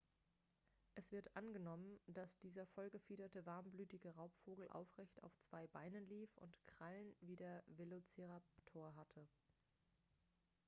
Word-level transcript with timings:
es 0.95 1.11
wird 1.11 1.35
angenommen 1.35 1.99
dass 2.07 2.39
dieser 2.39 2.65
voll 2.65 2.89
gefiederte 2.89 3.45
warmblütige 3.45 4.09
raubvogel 4.15 4.67
aufrecht 4.69 5.21
auf 5.21 5.31
zwei 5.41 5.67
beinen 5.67 6.07
lief 6.09 6.35
und 6.37 6.55
krallen 6.65 7.13
wie 7.21 7.35
der 7.35 7.63
velociraptor 7.67 8.95
hatte 8.95 9.27